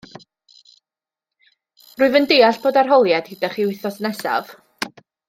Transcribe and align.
Rwyf 1.99 2.17
yn 2.21 2.25
deall 2.31 2.57
bod 2.63 2.79
arholiad 2.83 3.29
gyda 3.35 3.51
chi 3.57 3.67
wythnos 3.69 4.01
nesaf 4.07 4.51